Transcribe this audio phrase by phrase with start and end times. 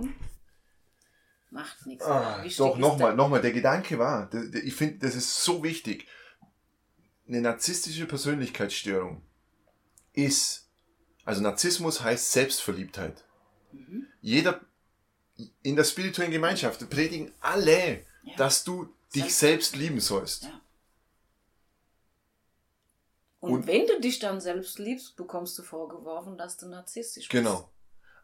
[0.00, 0.14] Störung?
[1.50, 2.04] Macht nichts.
[2.04, 6.06] Ah, doch, nochmal, nochmal, der Gedanke war, ich finde, das ist so wichtig.
[7.26, 9.22] Eine narzisstische Persönlichkeitsstörung
[10.12, 10.68] ist,
[11.24, 13.24] also Narzissmus heißt Selbstverliebtheit.
[13.72, 14.06] Mhm.
[14.20, 14.60] Jeder
[15.62, 18.36] in der spirituellen Gemeinschaft predigen alle, ja.
[18.36, 19.38] dass du dich selbst,
[19.72, 20.44] selbst lieben sollst.
[20.44, 20.60] Ja.
[23.40, 27.30] Und, und, wenn du dich dann selbst liebst, bekommst du vorgeworfen, dass du narzisstisch bist.
[27.30, 27.72] Genau.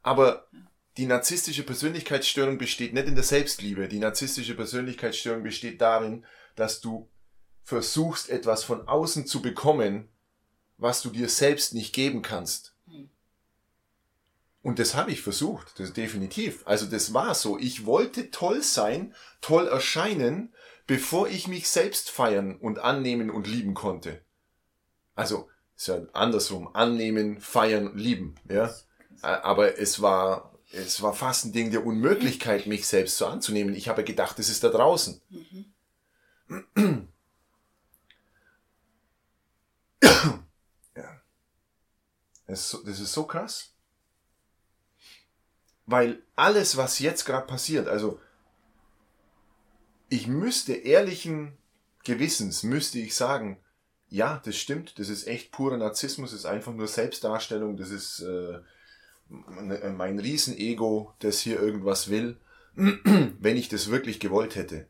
[0.02, 0.58] Aber ja.
[0.96, 3.88] Die narzisstische Persönlichkeitsstörung besteht nicht in der Selbstliebe.
[3.88, 7.09] Die narzisstische Persönlichkeitsstörung besteht darin, dass du
[7.62, 10.09] versuchst, etwas von außen zu bekommen,
[10.78, 12.74] was du dir selbst nicht geben kannst.
[14.62, 16.66] Und das habe ich versucht, das definitiv.
[16.66, 17.59] Also das war so.
[17.59, 20.52] Ich wollte toll sein, toll erscheinen,
[20.87, 24.23] bevor ich mich selbst feiern und annehmen und lieben konnte.
[25.15, 28.74] Also ist ja andersrum, annehmen, feiern, lieben, ja.
[29.23, 33.74] Aber es war es war fast ein Ding der Unmöglichkeit, mich selbst so anzunehmen.
[33.74, 35.20] Ich habe gedacht, es ist da draußen.
[35.30, 37.09] Mhm.
[42.46, 43.73] Das ist, so, das ist so krass.
[45.85, 48.21] Weil alles, was jetzt gerade passiert, also
[50.09, 51.57] ich müsste ehrlichen
[52.05, 53.59] Gewissens, müsste ich sagen,
[54.09, 58.21] ja, das stimmt, das ist echt purer Narzissmus, das ist einfach nur Selbstdarstellung, das ist
[58.21, 58.60] äh,
[59.29, 62.38] mein Riesenego, das hier irgendwas will,
[62.74, 64.87] wenn ich das wirklich gewollt hätte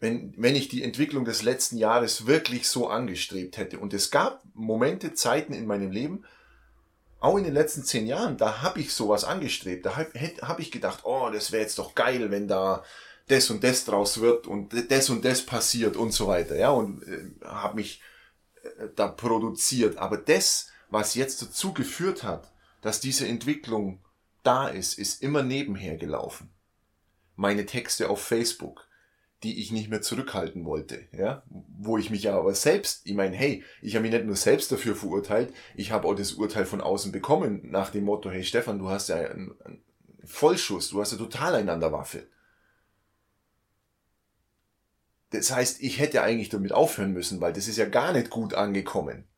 [0.00, 3.78] wenn, wenn ich die Entwicklung des letzten Jahres wirklich so angestrebt hätte.
[3.78, 6.24] Und es gab Momente, Zeiten in meinem Leben,
[7.20, 9.84] auch in den letzten zehn Jahren, da habe ich sowas angestrebt.
[9.84, 12.82] Da habe hab ich gedacht, oh, das wäre jetzt doch geil, wenn da
[13.28, 16.56] das und das draus wird und das und das passiert und so weiter.
[16.56, 18.00] Ja, und äh, habe mich
[18.62, 19.98] äh, da produziert.
[19.98, 24.00] Aber das, was jetzt dazu geführt hat, dass diese Entwicklung
[24.42, 26.50] da ist, ist immer nebenher gelaufen.
[27.36, 28.88] Meine Texte auf Facebook,
[29.42, 33.36] die ich nicht mehr zurückhalten wollte, ja, wo ich mich ja aber selbst, ich meine,
[33.36, 36.80] hey, ich habe mich nicht nur selbst dafür verurteilt, ich habe auch das Urteil von
[36.80, 39.82] außen bekommen nach dem Motto, hey Stefan, du hast ja einen, einen
[40.24, 42.26] Vollschuss, du hast ja total eine an der Waffe.
[45.30, 48.52] Das heißt, ich hätte eigentlich damit aufhören müssen, weil das ist ja gar nicht gut
[48.54, 49.29] angekommen.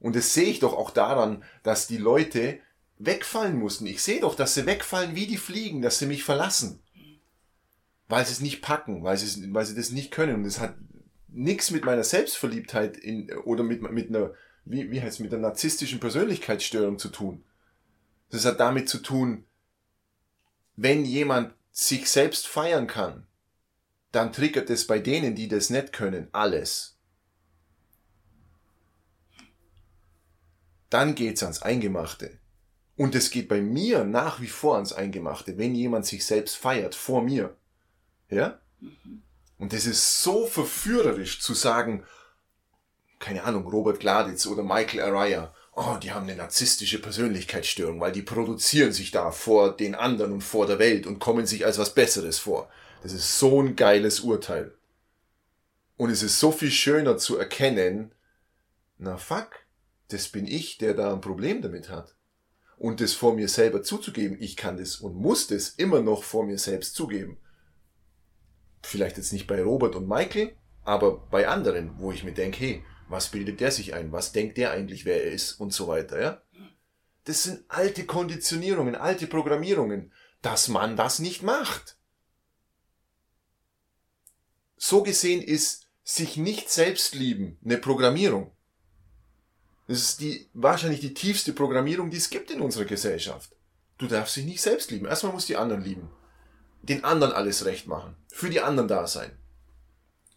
[0.00, 2.58] Und das sehe ich doch auch daran, dass die Leute
[2.98, 3.86] wegfallen mussten.
[3.86, 6.82] Ich sehe doch, dass sie wegfallen wie die Fliegen, dass sie mich verlassen
[8.08, 10.36] weil sie es nicht packen, weil sie, es, weil sie das nicht können.
[10.36, 10.76] Und das hat
[11.28, 14.32] nichts mit meiner Selbstverliebtheit in, oder mit, mit einer,
[14.64, 17.44] wie, wie heißt es, mit einer narzisstischen Persönlichkeitsstörung zu tun.
[18.30, 19.44] Das hat damit zu tun,
[20.76, 23.26] wenn jemand sich selbst feiern kann,
[24.12, 26.95] dann triggert es bei denen, die das nicht können, alles.
[30.90, 32.38] Dann geht's ans Eingemachte.
[32.96, 36.94] Und es geht bei mir nach wie vor ans Eingemachte, wenn jemand sich selbst feiert,
[36.94, 37.54] vor mir.
[38.30, 38.58] Ja?
[39.58, 42.04] Und das ist so verführerisch zu sagen,
[43.18, 48.22] keine Ahnung, Robert Gladitz oder Michael Araya, oh, die haben eine narzisstische Persönlichkeitsstörung, weil die
[48.22, 51.94] produzieren sich da vor den anderen und vor der Welt und kommen sich als was
[51.94, 52.68] Besseres vor.
[53.02, 54.72] Das ist so ein geiles Urteil.
[55.96, 58.12] Und es ist so viel schöner zu erkennen,
[58.98, 59.65] na fuck,
[60.08, 62.16] das bin ich, der da ein Problem damit hat.
[62.78, 66.44] Und das vor mir selber zuzugeben, ich kann das und muss das immer noch vor
[66.44, 67.38] mir selbst zugeben
[68.86, 72.84] vielleicht jetzt nicht bei Robert und Michael, aber bei anderen, wo ich mir denke, hey,
[73.08, 74.12] was bildet der sich ein?
[74.12, 76.42] Was denkt der eigentlich, wer er ist und so weiter, ja?
[77.24, 80.12] Das sind alte Konditionierungen, alte Programmierungen,
[80.42, 81.96] dass man das nicht macht.
[84.76, 88.52] So gesehen ist sich nicht selbst lieben eine Programmierung.
[89.88, 93.50] Das ist die, wahrscheinlich die tiefste Programmierung, die es gibt in unserer Gesellschaft.
[93.98, 95.06] Du darfst dich nicht selbst lieben.
[95.06, 96.10] Erstmal musst du die anderen lieben
[96.88, 98.16] den anderen alles recht machen.
[98.28, 99.30] Für die anderen da sein.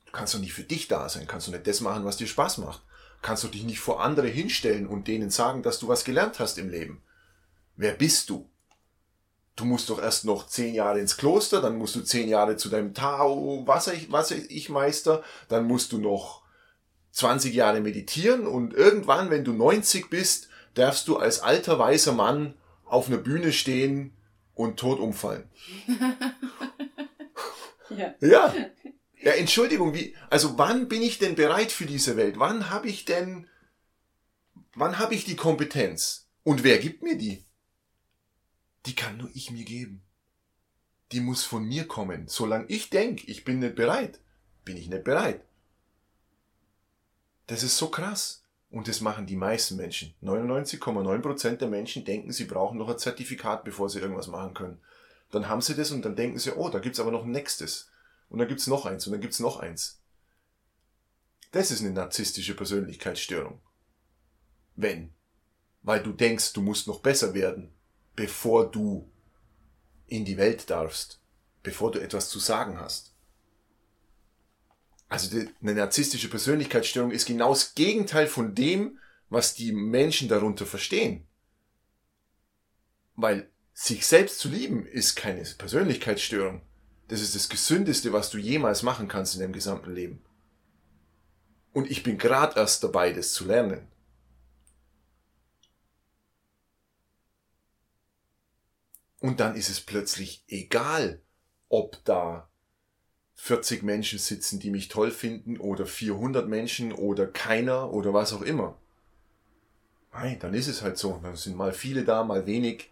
[0.06, 1.28] Du kannst doch nicht für dich da sein.
[1.28, 2.82] Kannst du nicht das machen, was dir Spaß macht.
[3.22, 6.58] Kannst du dich nicht vor andere hinstellen und denen sagen, dass du was gelernt hast
[6.58, 7.02] im Leben.
[7.76, 8.50] Wer bist du?
[9.56, 12.70] Du musst doch erst noch zehn Jahre ins Kloster, dann musst du zehn Jahre zu
[12.70, 16.44] deinem Tao, was ich, was ich Meister, dann musst du noch
[17.12, 22.54] 20 Jahre meditieren und irgendwann, wenn du 90 bist, darfst du als alter weißer Mann
[22.86, 24.14] auf einer Bühne stehen
[24.54, 25.50] und tot umfallen.
[27.90, 28.14] ja.
[28.22, 28.54] ja.
[29.22, 32.40] Ja, Entschuldigung, wie, also wann bin ich denn bereit für diese Welt?
[32.40, 33.48] Wann habe ich denn,
[34.76, 36.30] wann habe ich die Kompetenz?
[36.44, 37.44] Und wer gibt mir die?
[38.86, 40.04] Die kann nur ich mir geben.
[41.12, 42.28] Die muss von mir kommen.
[42.28, 44.22] Solange ich denke, ich bin nicht bereit,
[44.64, 45.44] bin ich nicht bereit.
[47.50, 48.44] Das ist so krass.
[48.70, 50.14] Und das machen die meisten Menschen.
[50.22, 54.80] 99,9% der Menschen denken, sie brauchen noch ein Zertifikat, bevor sie irgendwas machen können.
[55.32, 57.90] Dann haben sie das und dann denken sie, oh, da gibt's aber noch ein nächstes.
[58.30, 60.00] Und dann gibt's noch eins und dann gibt's noch eins.
[61.52, 63.60] Das ist eine narzisstische Persönlichkeitsstörung.
[64.76, 65.12] Wenn.
[65.82, 67.74] Weil du denkst, du musst noch besser werden,
[68.16, 69.10] bevor du
[70.06, 71.20] in die Welt darfst,
[71.64, 73.09] bevor du etwas zu sagen hast.
[75.10, 81.28] Also eine narzisstische Persönlichkeitsstörung ist genau das Gegenteil von dem, was die Menschen darunter verstehen.
[83.16, 86.62] Weil sich selbst zu lieben ist keine Persönlichkeitsstörung.
[87.08, 90.24] Das ist das Gesündeste, was du jemals machen kannst in deinem gesamten Leben.
[91.74, 93.88] Und ich bin gerade erst dabei, das zu lernen.
[99.20, 101.22] Und dann ist es plötzlich egal,
[101.68, 102.49] ob da
[103.42, 108.42] 40 Menschen sitzen, die mich toll finden, oder 400 Menschen, oder keiner, oder was auch
[108.42, 108.78] immer.
[110.12, 111.20] Nein, dann ist es halt so.
[111.24, 112.92] Dann sind mal viele da, mal wenig.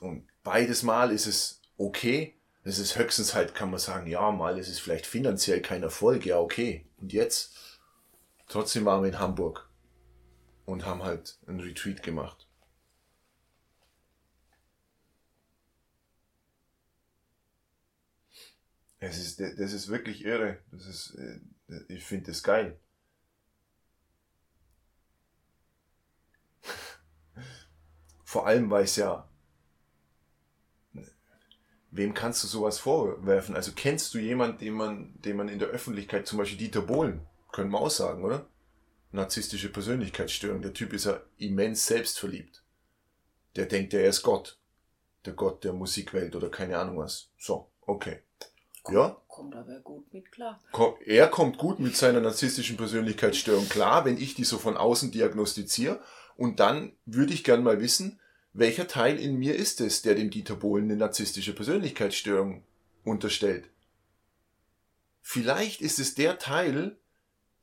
[0.00, 2.34] Und beides Mal ist es okay.
[2.64, 6.24] Es ist höchstens halt, kann man sagen, ja, mal ist es vielleicht finanziell kein Erfolg,
[6.24, 6.86] ja, okay.
[6.98, 7.54] Und jetzt?
[8.48, 9.68] Trotzdem waren wir in Hamburg
[10.64, 12.46] und haben halt einen Retreat gemacht.
[19.00, 20.58] Es ist, das ist wirklich irre.
[20.70, 21.40] Das ist, äh,
[21.88, 22.78] ich finde das geil.
[28.24, 29.26] Vor allem, weil es ja,
[31.90, 33.56] wem kannst du sowas vorwerfen?
[33.56, 37.26] Also kennst du jemanden, den man, den man in der Öffentlichkeit, zum Beispiel Dieter Bohlen,
[37.52, 38.46] können wir auch sagen, oder?
[39.12, 40.62] Narzisstische Persönlichkeitsstörung.
[40.62, 42.62] Der Typ ist ja immens selbstverliebt.
[43.56, 44.58] Der denkt, er ist Gott.
[45.24, 47.30] Der Gott der Musikwelt oder keine Ahnung was.
[47.36, 48.20] So, okay.
[48.82, 49.16] Kommt, ja.
[49.28, 50.60] Kommt aber gut mit klar.
[51.04, 56.00] Er kommt gut mit seiner narzisstischen Persönlichkeitsstörung klar, wenn ich die so von außen diagnostiziere.
[56.36, 58.18] Und dann würde ich gern mal wissen,
[58.52, 62.64] welcher Teil in mir ist es, der dem Dieter Bohlen eine narzisstische Persönlichkeitsstörung
[63.04, 63.68] unterstellt?
[65.20, 66.96] Vielleicht ist es der Teil,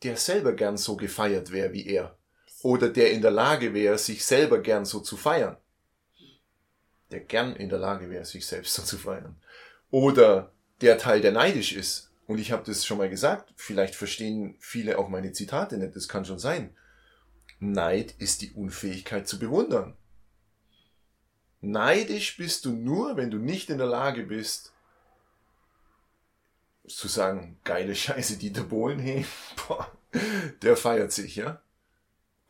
[0.04, 2.18] der selber gern so gefeiert wäre wie er.
[2.62, 5.58] Oder der in der Lage wäre, sich selber gern so zu feiern.
[7.12, 9.36] Der gern in der Lage wäre, sich selbst so zu feiern.
[9.90, 14.56] Oder der Teil, der neidisch ist, und ich habe das schon mal gesagt, vielleicht verstehen
[14.59, 16.75] viele auch meine Zitate nicht, das kann schon sein.
[17.59, 19.95] Neid ist die Unfähigkeit zu bewundern.
[21.62, 24.74] Neidisch bist du nur, wenn du nicht in der Lage bist,
[26.88, 29.25] zu sagen, geile Scheiße, Dieter Bohlen, hey,
[29.68, 29.91] boah,
[30.62, 31.62] der feiert sich, ja?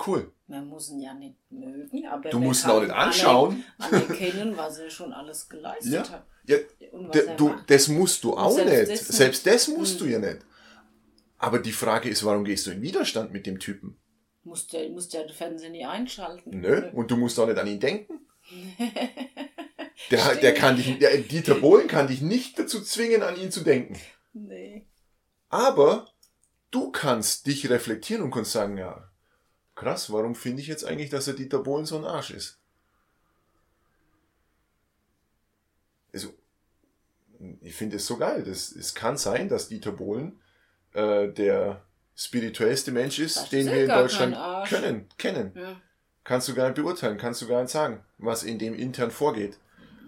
[0.05, 0.31] Cool.
[0.47, 3.63] Man muss ihn ja nicht mögen, aber du musst ihn auch nicht anschauen.
[3.77, 6.09] Anerkennen, was er schon alles geleistet ja.
[6.09, 6.25] hat.
[6.45, 6.57] Ja,
[7.35, 9.09] du, das musst du auch selbst nicht.
[9.09, 10.07] Das selbst das musst hm.
[10.07, 10.45] du ja nicht.
[11.37, 13.97] Aber die Frage ist, warum gehst du in Widerstand mit dem Typen?
[14.43, 16.61] Musst du musst ja den Fernseher nicht einschalten.
[16.61, 18.21] Nö, und du musst auch nicht an ihn denken.
[20.11, 23.61] der, der kann dich, der, Dieter Bohlen kann dich nicht dazu zwingen, an ihn zu
[23.61, 23.99] denken.
[24.31, 24.87] Nee.
[25.49, 26.07] Aber
[26.71, 29.09] du kannst dich reflektieren und kannst sagen, ja,
[29.77, 32.59] krass, warum finde ich jetzt eigentlich, dass der Dieter Bohlen so ein Arsch ist?
[36.13, 36.33] also,
[37.61, 38.43] ich finde es so geil.
[38.43, 40.39] Das, es kann sein, dass Dieter Bohlen
[40.93, 41.83] äh, der
[42.15, 44.35] spirituellste Mensch ist, das den wir in Deutschland
[44.67, 45.51] können, kennen.
[45.55, 45.79] Ja.
[46.23, 49.59] Kannst du gar nicht beurteilen, kannst du gar nicht sagen, was in dem intern vorgeht.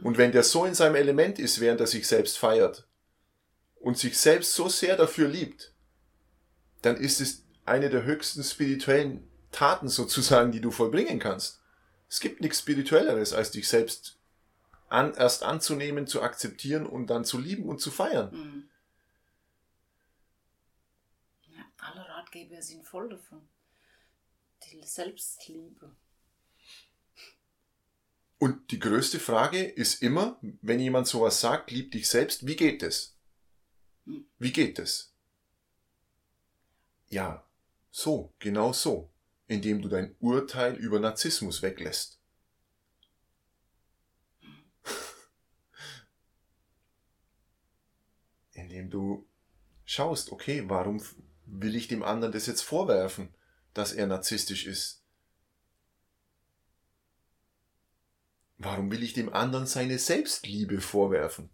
[0.02, 2.88] Und wenn der so in seinem Element ist, während er sich selbst feiert
[3.80, 5.74] und sich selbst so sehr dafür liebt,
[6.82, 11.62] dann ist es eine der höchsten spirituellen Taten sozusagen, die du vollbringen kannst.
[12.10, 14.18] Es gibt nichts Spirituelleres, als dich selbst
[14.90, 18.32] an, erst anzunehmen, zu akzeptieren und dann zu lieben und zu feiern.
[18.34, 18.70] Mhm.
[21.56, 23.48] Ja, alle Ratgeber sind voll davon.
[24.72, 25.96] Die Selbstliebe.
[28.40, 32.82] Und die größte Frage ist immer, wenn jemand sowas sagt, lieb dich selbst, wie geht
[32.84, 33.16] es?
[34.06, 34.26] Mhm.
[34.40, 35.14] Wie geht es?
[37.10, 37.44] Ja,
[37.92, 39.10] so, genau so,
[39.50, 42.22] indem du dein Urteil über Narzissmus weglässt.
[48.54, 49.28] indem du
[49.86, 51.04] schaust, okay, warum
[51.46, 53.34] will ich dem anderen das jetzt vorwerfen,
[53.74, 55.04] dass er narzisstisch ist?
[58.60, 61.50] Warum will ich dem anderen seine Selbstliebe vorwerfen?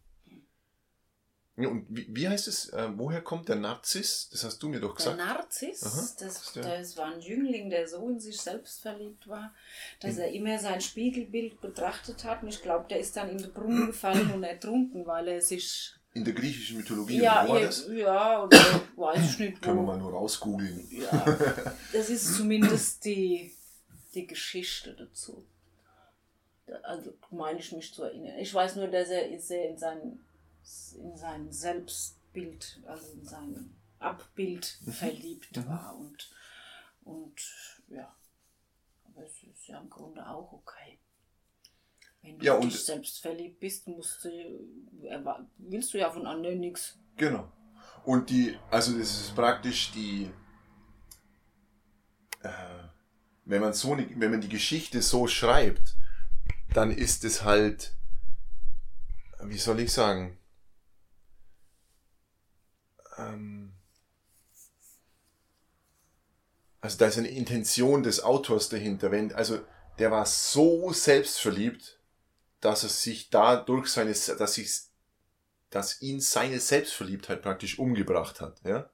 [1.58, 4.28] Und wie, wie heißt es, äh, woher kommt der Narziss?
[4.30, 5.18] Das hast du mir doch gesagt.
[5.18, 9.54] Der Narziss, Aha, das, das war ein Jüngling, der so in sich selbst verliebt war,
[10.02, 10.22] dass hm.
[10.22, 12.44] er immer sein Spiegelbild betrachtet hat.
[12.44, 15.96] Und ich glaube, der ist dann in den Brunnen gefallen und ertrunken, weil er sich
[16.16, 17.22] in der griechischen Mythologie.
[17.22, 17.88] Ja, war ja, das?
[17.92, 18.58] ja, oder
[18.96, 19.62] weiß ich nicht.
[19.62, 20.88] Können wir mal nur rausgoogeln.
[20.90, 21.38] Ja,
[21.92, 23.54] das ist zumindest die,
[24.14, 25.46] die Geschichte dazu.
[26.66, 28.40] Da- Also meine ich mich zu erinnern.
[28.40, 30.20] Ich weiß nur, dass er sehr in sein,
[31.00, 34.92] in sein Selbstbild, also in sein Abbild Mhm.
[34.92, 35.96] verliebt war.
[35.98, 36.30] Und,
[37.04, 37.40] und
[37.90, 38.16] ja,
[39.06, 41.00] aber es ist ja im Grunde auch okay.
[42.22, 44.30] Wenn du Ja, dich selbst verliebt bist, musst du,
[45.58, 46.98] willst du ja von anderen nichts.
[47.18, 47.52] Genau.
[48.04, 50.32] Und die, also das ist praktisch die,
[52.42, 52.50] äh,
[53.46, 55.96] wenn man so, ne- wenn man die Geschichte so schreibt,
[56.74, 57.96] dann ist es halt,
[59.44, 60.38] wie soll ich sagen,
[63.18, 63.74] ähm,
[66.82, 69.12] also da ist eine Intention des Autors dahinter.
[69.12, 69.60] Wenn, also
[70.00, 72.00] der war so selbstverliebt,
[72.62, 74.70] dass er sich dadurch seine, dass sich
[75.72, 78.62] dass ihn seine Selbstverliebtheit praktisch umgebracht hat.
[78.64, 78.90] Ja?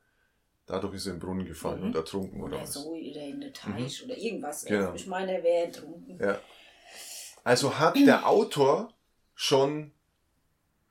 [0.66, 1.86] Dadurch ist er im Brunnen gefallen Mhm.
[1.88, 2.74] und ertrunken oder, Oder was.
[2.74, 4.66] so, oder in der Teich oder irgendwas.
[4.66, 4.94] Genau.
[4.96, 6.18] Ich meine, er wäre ertrunken.
[6.20, 6.40] Ja.
[7.44, 8.94] Also hat der Autor
[9.36, 9.92] schon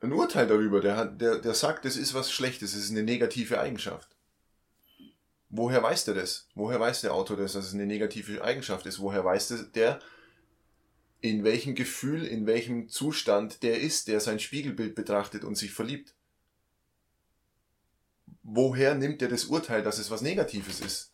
[0.01, 0.81] ein Urteil darüber.
[0.81, 4.17] Der, hat, der, der sagt, das ist was Schlechtes, es ist eine negative Eigenschaft.
[5.49, 6.49] Woher weiß der das?
[6.55, 9.01] Woher weiß der Autor das, dass es eine negative Eigenschaft ist?
[9.01, 9.99] Woher weiß der,
[11.21, 16.15] in welchem Gefühl, in welchem Zustand der ist, der sein Spiegelbild betrachtet und sich verliebt?
[18.43, 21.13] Woher nimmt er das Urteil, dass es was Negatives ist?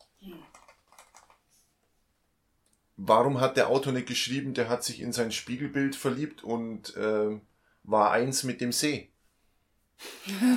[2.99, 7.43] Warum hat der Autor nicht geschrieben, der hat sich in sein Spiegelbild verliebt und ähm,
[7.87, 9.13] war eins mit dem See?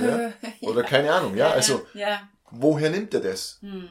[0.01, 0.33] Ja?
[0.61, 2.27] Oder keine Ahnung, ja, also Ja.
[2.51, 3.59] woher nimmt er das?
[3.61, 3.89] Hm.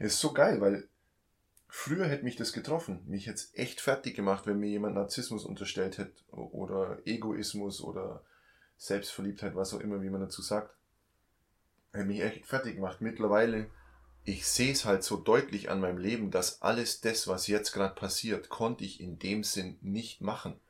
[0.00, 0.88] Ist so geil, weil
[1.68, 3.02] früher hätte mich das getroffen.
[3.06, 8.24] Mich hätte es echt fertig gemacht, wenn mir jemand Narzissmus unterstellt hätte oder Egoismus oder
[8.76, 10.74] Selbstverliebtheit, was auch immer, wie man dazu sagt.
[11.92, 13.00] Hätte mich echt fertig gemacht.
[13.00, 13.70] Mittlerweile,
[14.28, 17.94] ich sehe es halt so deutlich an meinem Leben, dass alles das, was jetzt gerade
[17.94, 20.60] passiert, konnte ich in dem Sinn nicht machen.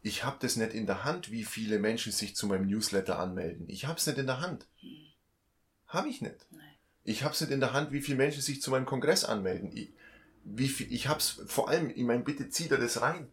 [0.00, 3.68] Ich habe das nicht in der Hand, wie viele Menschen sich zu meinem Newsletter anmelden.
[3.68, 4.68] Ich habe es nicht in der Hand.
[5.88, 6.46] Habe ich nicht.
[7.02, 9.76] Ich habe es nicht in der Hand, wie viele Menschen sich zu meinem Kongress anmelden.
[9.76, 9.92] Ich,
[10.44, 13.32] wie viel, ich habe es vor allem, ich meine, bitte zieht er das rein,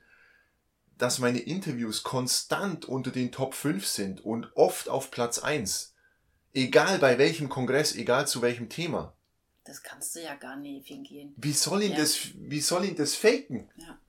[0.98, 5.94] dass meine Interviews konstant unter den Top 5 sind und oft auf Platz 1.
[6.58, 9.14] Egal bei welchem Kongress, egal zu welchem Thema.
[9.64, 11.32] Das kannst du ja gar nicht fingieren.
[11.38, 11.98] Wie soll ihn Ja.
[11.98, 13.70] das, wie soll ihn das faken?
[13.76, 14.00] Ja.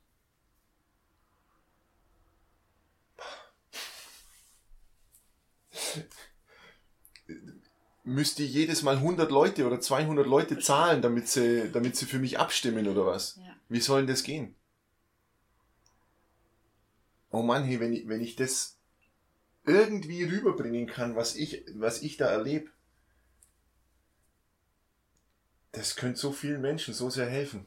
[8.05, 12.19] Müsste ich jedes Mal 100 Leute oder 200 Leute zahlen, damit sie, damit sie für
[12.19, 13.37] mich abstimmen oder was?
[13.37, 13.55] Ja.
[13.69, 14.55] Wie soll denn das gehen?
[17.31, 18.78] Oh Mann, hey, wenn ich, wenn ich das
[19.69, 22.71] irgendwie rüberbringen kann, was ich, was ich da erlebe,
[25.73, 27.67] das könnte so vielen Menschen so sehr helfen.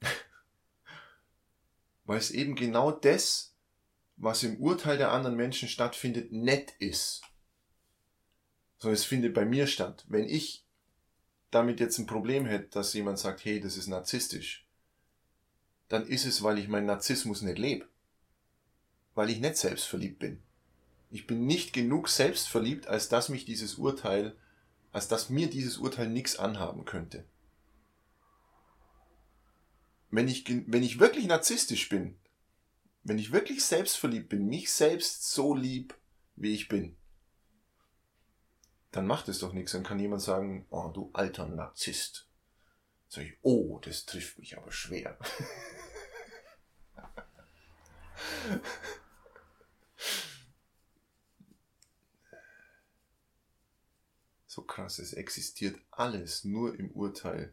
[2.04, 3.54] Weil es eben genau das,
[4.16, 7.22] was im Urteil der anderen Menschen stattfindet, nett ist.
[8.78, 10.04] Sondern es findet bei mir statt.
[10.08, 10.64] Wenn ich
[11.50, 14.66] damit jetzt ein Problem hätte, dass jemand sagt, hey, das ist narzisstisch,
[15.88, 17.88] dann ist es, weil ich meinen Narzissmus nicht lebe.
[19.16, 20.40] Weil ich nicht selbstverliebt bin.
[21.10, 24.36] Ich bin nicht genug selbstverliebt, als dass mich dieses Urteil,
[24.92, 27.24] als dass mir dieses Urteil nichts anhaben könnte.
[30.10, 32.16] Wenn ich, wenn ich wirklich narzisstisch bin,
[33.04, 35.96] wenn ich wirklich selbstverliebt bin, mich selbst so lieb,
[36.36, 36.96] wie ich bin,
[38.90, 39.72] dann macht es doch nichts.
[39.72, 42.28] Dann kann jemand sagen, oh, du alter Narzisst.
[43.08, 45.16] Sag ich, oh, das trifft mich aber schwer.
[54.56, 57.52] so krass, es existiert alles nur im Urteil.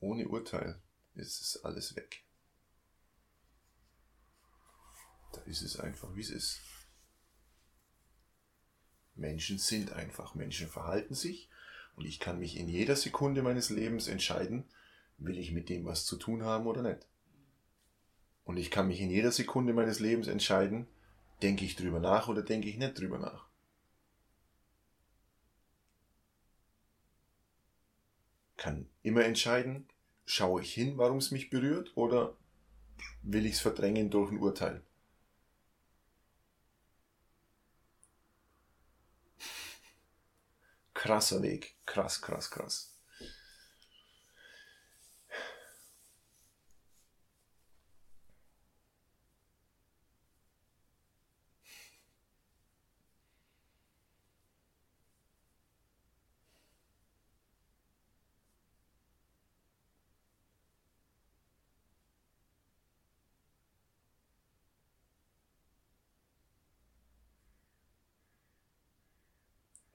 [0.00, 0.78] Ohne Urteil
[1.14, 2.24] ist es alles weg.
[5.32, 6.60] Da ist es einfach, wie es ist.
[9.14, 11.48] Menschen sind einfach, Menschen verhalten sich
[11.96, 14.68] und ich kann mich in jeder Sekunde meines Lebens entscheiden,
[15.16, 17.08] will ich mit dem was zu tun haben oder nicht.
[18.44, 20.86] Und ich kann mich in jeder Sekunde meines Lebens entscheiden,
[21.40, 23.48] denke ich drüber nach oder denke ich nicht drüber nach.
[28.58, 29.88] Kann immer entscheiden,
[30.26, 32.36] schaue ich hin, warum es mich berührt oder
[33.22, 34.82] will ich es verdrängen durch ein Urteil.
[40.98, 41.74] krasser Weg.
[41.86, 42.97] Krass, krass, krass.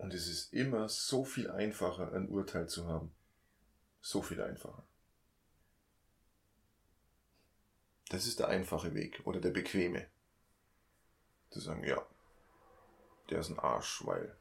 [0.03, 3.15] Und es ist immer so viel einfacher, ein Urteil zu haben.
[4.01, 4.83] So viel einfacher.
[8.09, 10.09] Das ist der einfache Weg oder der bequeme.
[11.51, 12.05] Zu sagen, ja,
[13.29, 14.35] der ist ein Arsch, weil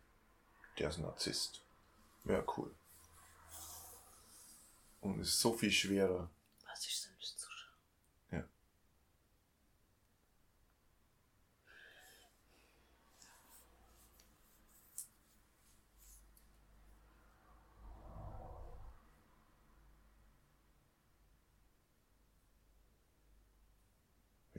[0.81, 1.63] der ist ein Narzisst.
[2.25, 2.75] Ja, cool.
[5.01, 6.29] Und es ist so viel schwerer.
[6.67, 7.77] Was ich selbst zuschaue.
[8.33, 8.45] Ja.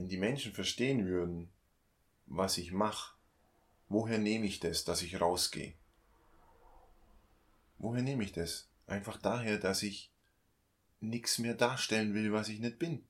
[0.03, 1.49] Wenn die Menschen verstehen würden,
[2.25, 3.15] was ich mache,
[3.87, 5.75] woher nehme ich das, dass ich rausgehe?
[7.77, 8.67] Woher nehme ich das?
[8.85, 10.11] Einfach daher, dass ich
[10.99, 13.07] nichts mehr darstellen will, was ich nicht bin.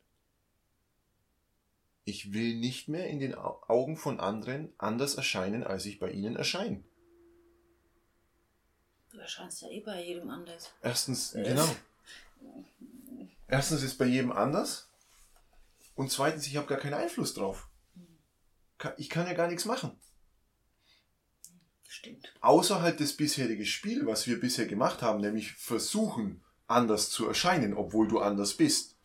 [2.06, 6.12] Ich will nicht mehr in den Au- Augen von anderen anders erscheinen, als ich bei
[6.12, 6.84] ihnen erscheine.
[9.10, 10.72] Du erscheinst ja eh bei jedem anders.
[10.84, 11.42] Erstens, Äh.
[11.42, 11.68] genau.
[13.48, 14.90] Erstens ist bei jedem anders.
[15.96, 17.70] Und zweitens, ich habe gar keinen Einfluss drauf.
[18.98, 19.98] Ich kann ja gar nichts machen.
[21.88, 22.34] Stimmt.
[22.42, 27.74] Außer halt das bisherige Spiel, was wir bisher gemacht haben, nämlich versuchen, anders zu erscheinen,
[27.76, 28.98] obwohl du anders bist.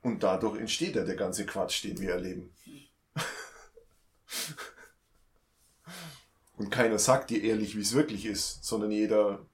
[0.00, 2.54] Und dadurch entsteht ja der ganze Quatsch, den wir erleben.
[6.56, 9.46] Und keiner sagt dir ehrlich, wie es wirklich ist, sondern jeder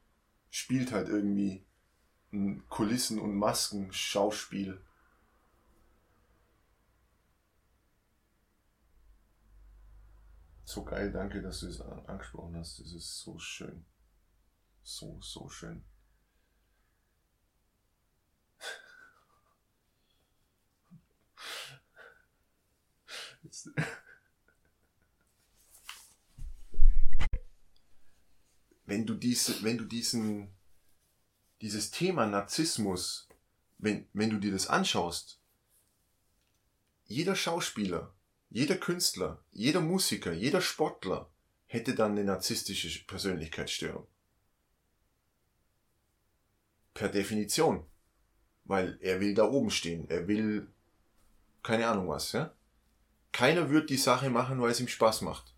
[0.50, 1.64] spielt halt irgendwie
[2.32, 4.80] ein Kulissen- und Masken-Schauspiel.
[10.70, 12.78] So geil, danke, dass du es an- angesprochen hast.
[12.78, 13.84] Es ist so schön.
[14.84, 15.82] So, so schön.
[28.86, 30.52] Wenn du diese, wenn du diesen,
[31.60, 33.28] dieses Thema Narzissmus,
[33.78, 35.40] wenn, wenn du dir das anschaust,
[37.06, 38.14] jeder Schauspieler,
[38.50, 41.30] jeder Künstler, jeder Musiker, jeder Sportler
[41.66, 44.06] hätte dann eine narzisstische Persönlichkeitsstörung.
[46.94, 47.86] Per Definition.
[48.64, 50.08] Weil er will da oben stehen.
[50.10, 50.68] Er will
[51.62, 52.52] keine Ahnung was, ja?
[53.32, 55.54] Keiner wird die Sache machen, weil es ihm Spaß macht.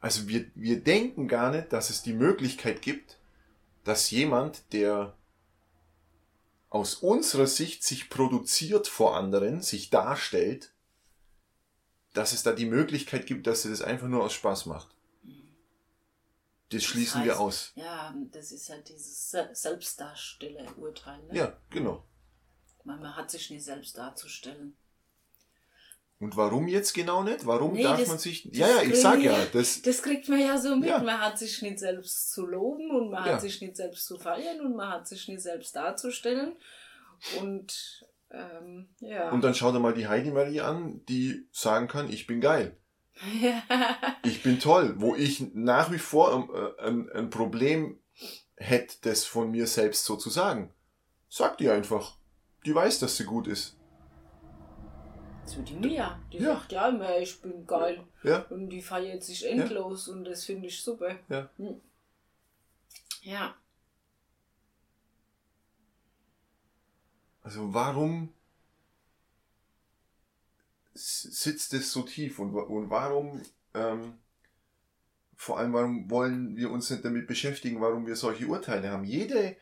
[0.00, 3.18] Also wir, wir denken gar nicht, dass es die Möglichkeit gibt,
[3.84, 5.16] dass jemand, der
[6.70, 10.72] aus unserer Sicht sich produziert vor anderen, sich darstellt,
[12.14, 14.94] dass es da die Möglichkeit gibt, dass er das einfach nur aus Spaß macht.
[16.70, 17.72] Das schließen wir heißt, aus.
[17.76, 21.22] Ja, das ist ja dieses Se- Selbstdarsteller-Urteil.
[21.24, 21.34] Ne?
[21.34, 22.04] Ja, genau.
[22.84, 24.76] Man, hat sich nicht selbst darzustellen.
[26.20, 27.46] Und warum jetzt genau nicht?
[27.46, 28.44] Warum Nee, darf das- man sich.
[28.52, 29.82] Ja, ja, ich sag ja, das.
[29.82, 30.88] Das kriegt man ja so mit.
[30.88, 30.98] Ja.
[30.98, 33.34] Man hat sich nicht selbst zu loben und man Ja.
[33.34, 36.56] hat sich nicht selbst zu feiern und man hat sich nicht selbst darzustellen.
[37.40, 39.30] Und ähm, ja.
[39.30, 42.76] Und dann schau dir mal die Heidi Marie an, die sagen kann, ich bin geil.
[43.40, 43.62] ja.
[44.24, 44.94] Ich bin toll.
[44.98, 47.98] Wo ich nach wie vor ähm, äh, ein, ein Problem
[48.56, 50.74] hätte, das von mir selbst so zu sagen.
[51.28, 52.16] Sag die einfach.
[52.66, 53.77] Die weiß, dass sie gut ist.
[55.48, 56.54] So die Mia, die Ja.
[56.54, 58.04] sagt ja immer, ich bin geil.
[58.22, 58.40] Ja.
[58.50, 61.18] Und die feiert sich endlos und das finde ich super.
[61.30, 61.48] Ja.
[61.56, 61.80] Hm.
[63.22, 63.54] Ja.
[67.42, 68.34] Also warum
[70.92, 73.40] sitzt es so tief und, und warum,
[73.72, 74.18] ähm,
[75.34, 79.04] vor allem warum wollen wir uns nicht damit beschäftigen, warum wir solche Urteile haben?
[79.04, 79.56] Jede,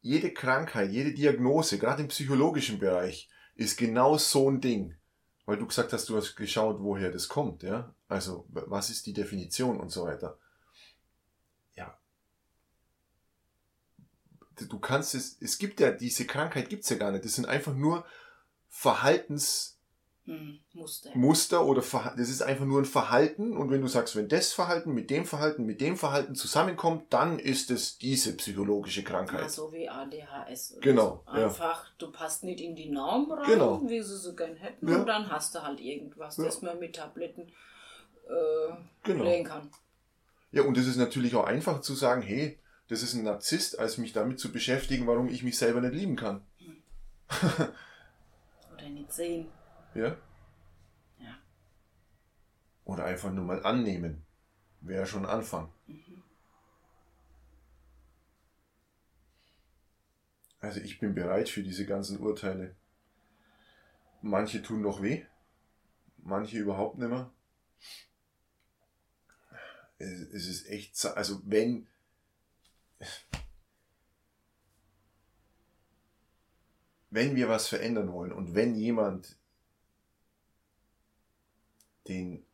[0.00, 4.96] jede Krankheit, jede Diagnose, gerade im psychologischen Bereich, ist genau so ein Ding.
[5.52, 7.94] Weil du gesagt hast, du hast geschaut, woher das kommt, ja?
[8.08, 10.38] Also, was ist die Definition und so weiter.
[11.74, 11.98] Ja.
[14.56, 17.26] Du kannst es, es gibt ja, diese Krankheit gibt's ja gar nicht.
[17.26, 18.06] Das sind einfach nur
[18.70, 19.81] Verhaltensmuster
[20.24, 20.60] Hm.
[21.14, 21.64] Muster.
[21.66, 23.56] oder Verha- das ist einfach nur ein Verhalten.
[23.56, 27.40] Und wenn du sagst, wenn das Verhalten mit dem Verhalten, mit dem Verhalten zusammenkommt, dann
[27.40, 29.40] ist es diese psychologische Krankheit.
[29.40, 30.74] Ja, so wie ADHS.
[30.74, 31.36] oder Genau, So.
[31.36, 31.44] ja.
[31.46, 33.82] Einfach, du passt nicht in die Norm rein, Genau.
[33.88, 34.88] wie sie so gern hätten.
[34.88, 34.98] Ja.
[35.00, 36.44] Und dann hast du halt irgendwas, Ja.
[36.44, 37.48] das man mit Tabletten
[38.28, 39.24] äh, genau.
[39.24, 39.70] legen kann.
[40.52, 42.58] Ja, und es ist natürlich auch einfach zu sagen, hey,
[42.88, 46.14] das ist ein Narzisst, als mich damit zu beschäftigen, warum ich mich selber nicht lieben
[46.14, 46.46] kann.
[46.58, 46.76] Hm.
[48.74, 49.48] Oder nicht sehen.
[49.94, 50.16] Ja?
[51.18, 51.38] Ja.
[52.84, 54.24] Oder einfach nur mal annehmen.
[54.80, 55.72] Wäre schon ein Anfang.
[55.86, 56.22] Mhm.
[60.62, 62.76] Also ich bin bereit für diese ganzen Urteile.
[64.22, 65.24] Manche tun noch weh,
[66.18, 67.32] manche überhaupt nicht mehr.
[69.98, 71.88] Es, ist echt, also wenn,
[77.10, 79.36] wenn wir was verändern wollen und wenn jemand
[82.08, 82.44] den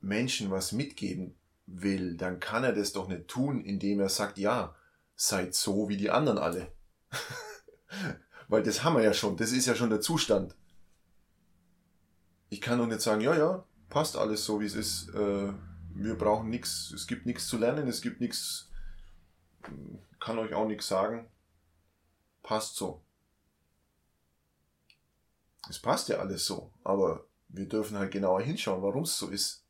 [0.00, 1.34] Menschen was mitgeben
[1.66, 4.74] will, dann kann er das doch nicht tun, indem er sagt, ja,
[5.16, 6.72] seid so wie die anderen alle.
[8.48, 10.54] Weil das haben wir ja schon, das ist ja schon der Zustand.
[12.48, 15.10] Ich kann doch nicht sagen, ja, ja, passt alles so, wie es ist.
[15.10, 15.52] Äh,
[15.94, 18.70] wir brauchen nichts, es gibt nichts zu lernen, es gibt nichts,
[20.20, 21.28] kann euch auch nichts sagen.
[22.42, 23.02] Passt so.
[25.68, 29.64] Es passt ja alles so, aber wir dürfen halt genauer hinschauen, warum es so ist.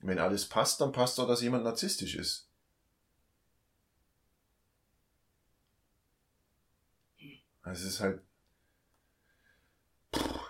[0.00, 2.48] Wenn alles passt, dann passt auch, dass jemand narzisstisch ist.
[7.64, 8.22] Es ist halt
[10.14, 10.40] pff,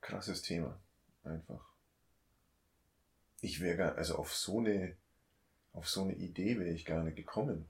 [0.00, 0.80] krasses Thema.
[1.24, 1.64] Einfach.
[3.40, 4.96] Ich wäre also auf so eine,
[5.72, 7.68] auf so eine Idee wäre ich gar nicht gekommen.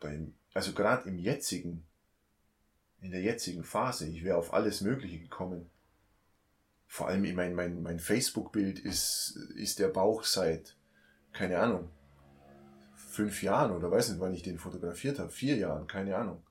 [0.00, 1.86] Beim, also gerade im jetzigen,
[3.00, 5.70] in der jetzigen Phase, ich wäre auf alles Mögliche gekommen.
[6.86, 10.76] Vor allem in mein, mein, mein Facebook-Bild ist, ist der Bauch seit,
[11.32, 11.90] keine Ahnung,
[12.94, 16.42] fünf Jahren oder weiß nicht, wann ich den fotografiert habe, vier Jahren, keine Ahnung.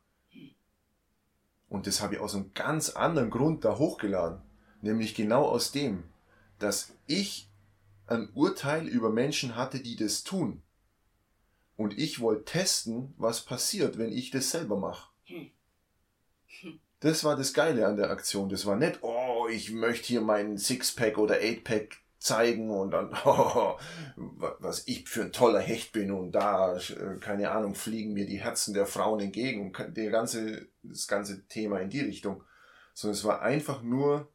[1.70, 4.42] Und das habe ich aus einem ganz anderen Grund da hochgeladen.
[4.82, 6.04] Nämlich genau aus dem,
[6.60, 7.50] dass ich
[8.06, 10.62] ein Urteil über Menschen hatte, die das tun.
[11.76, 15.10] Und ich wollte testen, was passiert, wenn ich das selber mache.
[17.00, 18.50] Das war das Geile an der Aktion.
[18.50, 23.78] Das war nicht, oh, ich möchte hier meinen Sixpack oder Eightpack zeigen und dann, oh,
[24.16, 28.42] was ich für ein toller Hecht bin und da, äh, keine Ahnung, fliegen mir die
[28.42, 32.44] Herzen der Frauen entgegen und der ganze, das ganze Thema in die Richtung.
[32.94, 34.32] Sondern es war einfach nur,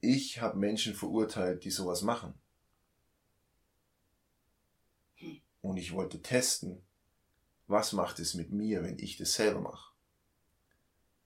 [0.00, 2.34] ich habe Menschen verurteilt, die sowas machen.
[5.60, 6.82] Und ich wollte testen,
[7.66, 9.93] was macht es mit mir, wenn ich das selber mache.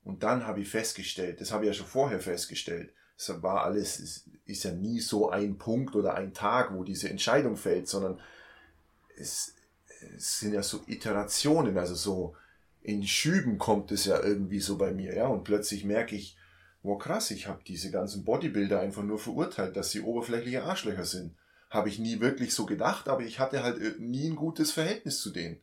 [0.09, 3.99] Und dann habe ich festgestellt, das habe ich ja schon vorher festgestellt, es war alles,
[3.99, 8.19] es ist ja nie so ein Punkt oder ein Tag, wo diese Entscheidung fällt, sondern
[9.19, 9.55] es,
[10.17, 12.35] es sind ja so Iterationen, also so
[12.81, 16.39] in Schüben kommt es ja irgendwie so bei mir, ja, und plötzlich merke ich,
[16.83, 21.35] wow krass, ich habe diese ganzen Bodybuilder einfach nur verurteilt, dass sie oberflächliche Arschlöcher sind.
[21.69, 25.29] Habe ich nie wirklich so gedacht, aber ich hatte halt nie ein gutes Verhältnis zu
[25.29, 25.61] denen.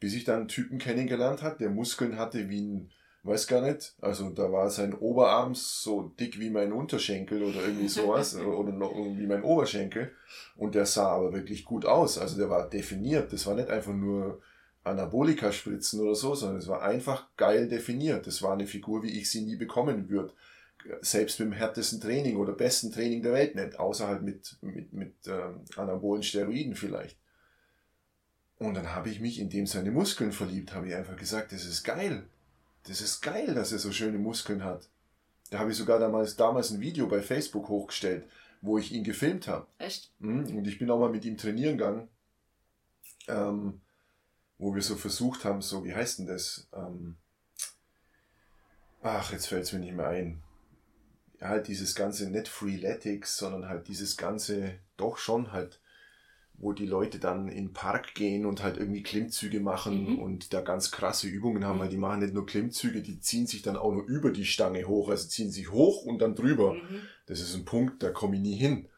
[0.00, 2.90] Bis ich dann einen Typen kennengelernt habe, der Muskeln hatte wie ein
[3.24, 3.94] weiß gar nicht.
[4.00, 8.94] Also da war sein Oberarm so dick wie mein Unterschenkel oder irgendwie sowas oder noch
[8.94, 10.12] irgendwie mein Oberschenkel
[10.56, 12.18] und der sah aber wirklich gut aus.
[12.18, 13.32] Also der war definiert.
[13.32, 14.40] Das war nicht einfach nur
[14.84, 18.26] Anabolika spritzen oder so, sondern es war einfach geil definiert.
[18.26, 20.32] Das war eine Figur, wie ich sie nie bekommen würde.
[21.00, 24.92] Selbst mit dem härtesten Training oder besten Training der Welt nicht, außer halt mit, mit,
[24.92, 27.16] mit ähm, anabolen Steroiden vielleicht.
[28.58, 31.64] Und dann habe ich mich, in dem seine Muskeln verliebt, habe ich einfach gesagt, das
[31.64, 32.24] ist geil
[32.86, 34.88] das ist geil, dass er so schöne Muskeln hat.
[35.50, 38.28] Da habe ich sogar damals, damals ein Video bei Facebook hochgestellt,
[38.60, 39.66] wo ich ihn gefilmt habe.
[39.78, 40.12] Echt?
[40.18, 40.56] Mhm.
[40.56, 42.08] Und ich bin auch mal mit ihm trainieren gegangen,
[43.28, 43.80] ähm,
[44.58, 46.68] wo wir so versucht haben, so, wie heißt denn das?
[46.72, 47.16] Ähm,
[49.02, 50.42] ach, jetzt fällt es mir nicht mehr ein.
[51.40, 55.80] Halt dieses ganze, nicht Freeletics, sondern halt dieses ganze, doch schon halt
[56.56, 60.18] wo die Leute dann in den Park gehen und halt irgendwie Klimmzüge machen mhm.
[60.18, 63.62] und da ganz krasse Übungen haben, weil die machen nicht nur Klimmzüge, die ziehen sich
[63.62, 66.74] dann auch nur über die Stange hoch, also ziehen sich hoch und dann drüber.
[66.74, 67.02] Mhm.
[67.26, 68.88] Das ist ein Punkt, da komme ich nie hin.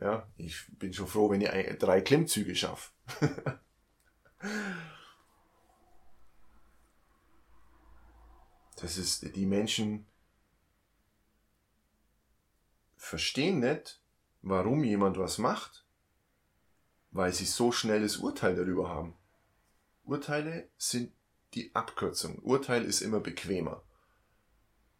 [0.00, 1.48] Ja, ich bin schon froh, wenn ich
[1.78, 2.90] drei Klimmzüge schaffe.
[8.80, 10.06] das ist, die Menschen
[12.96, 14.00] verstehen nicht,
[14.42, 15.83] warum jemand was macht
[17.14, 19.14] weil sie so schnelles Urteil darüber haben.
[20.04, 21.12] Urteile sind
[21.54, 22.40] die Abkürzung.
[22.40, 23.82] Urteil ist immer bequemer.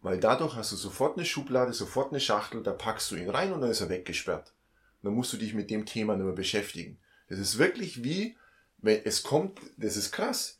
[0.00, 3.52] Weil dadurch hast du sofort eine Schublade, sofort eine Schachtel, da packst du ihn rein
[3.52, 4.54] und dann ist er weggesperrt.
[5.02, 6.98] Dann musst du dich mit dem Thema nicht mehr beschäftigen.
[7.28, 8.36] Das ist wirklich wie,
[8.78, 10.58] wenn es kommt, das ist krass.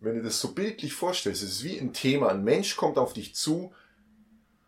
[0.00, 2.30] Wenn du das so bildlich vorstellst, es ist wie ein Thema.
[2.30, 3.72] Ein Mensch kommt auf dich zu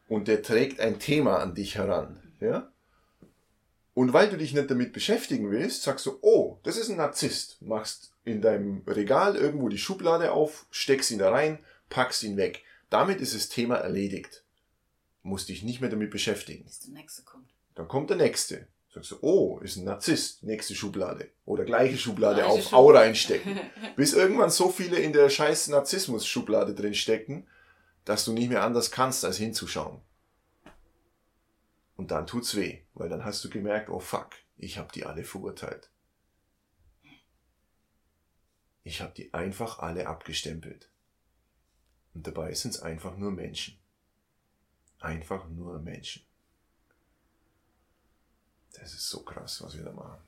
[0.09, 2.23] und der trägt ein Thema an dich heran.
[2.41, 2.71] Ja?
[3.99, 7.61] Und weil du dich nicht damit beschäftigen willst, sagst du, oh, das ist ein Narzisst.
[7.61, 11.59] Machst in deinem Regal irgendwo die Schublade auf, steckst ihn da rein,
[11.91, 12.63] packst ihn weg.
[12.91, 14.45] Damit ist das Thema erledigt.
[15.25, 16.63] Musst dich nicht mehr damit beschäftigen.
[16.63, 17.51] Bis der nächste kommt.
[17.75, 18.69] Dann kommt der nächste.
[18.95, 20.45] Sagst du, oh, ist ein Narzisst.
[20.45, 21.31] Nächste Schublade.
[21.45, 23.59] Oder gleiche Schublade Gleiche auf, Schub- Aura einstecken.
[23.97, 27.49] Bis irgendwann so viele in der scheiß Narzissmus-Schublade drin stecken,
[28.05, 30.01] dass du nicht mehr anders kannst, als hinzuschauen.
[31.99, 35.25] Und dann tut's weh, weil dann hast du gemerkt, oh fuck, ich habe die alle
[35.25, 35.91] verurteilt.
[38.85, 40.89] Ich habe die einfach alle abgestempelt.
[42.15, 43.81] Und dabei sind's einfach nur Menschen.
[45.01, 46.25] Einfach nur Menschen.
[48.75, 50.23] Das ist so krass, was wir da machen.